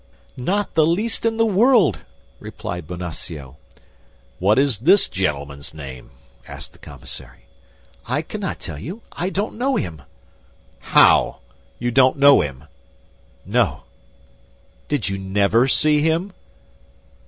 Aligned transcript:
"Not 0.35 0.73
the 0.73 0.87
least 0.87 1.27
in 1.27 1.37
the 1.37 1.45
world," 1.45 1.99
replied 2.39 2.87
Bonacieux. 2.87 3.53
"What 4.39 4.57
is 4.57 4.79
this 4.79 5.07
gentleman's 5.07 5.75
name?" 5.75 6.09
asked 6.47 6.73
the 6.73 6.79
commissary. 6.79 7.45
"I 8.07 8.23
cannot 8.23 8.59
tell 8.59 8.79
you; 8.79 9.03
I 9.11 9.29
don't 9.29 9.59
know 9.59 9.75
him." 9.75 10.01
"How! 10.79 11.41
You 11.77 11.91
don't 11.91 12.17
know 12.17 12.41
him?" 12.41 12.63
"No." 13.45 13.83
"Did 14.87 15.07
you 15.07 15.19
never 15.19 15.67
see 15.67 16.01
him?" 16.01 16.33